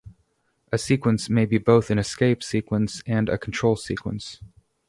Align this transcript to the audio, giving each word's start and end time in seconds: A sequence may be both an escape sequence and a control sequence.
A 0.71 0.79
sequence 0.79 1.29
may 1.29 1.45
be 1.45 1.59
both 1.59 1.91
an 1.91 1.99
escape 1.99 2.41
sequence 2.41 3.03
and 3.05 3.29
a 3.29 3.37
control 3.37 3.75
sequence. 3.75 4.41